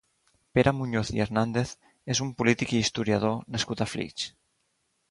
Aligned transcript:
Pere 0.57 0.71
Muñoz 0.77 1.11
i 1.17 1.21
Hernández 1.25 1.75
és 2.15 2.23
un 2.27 2.33
polític 2.41 2.75
i 2.79 2.83
historiador 2.87 3.39
nascut 3.59 3.87
a 3.89 3.93
Flix. 3.93 4.29